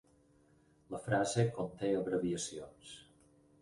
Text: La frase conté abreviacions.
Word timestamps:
La 0.95 1.03
frase 1.09 1.45
conté 1.59 1.95
abreviacions. 2.01 3.01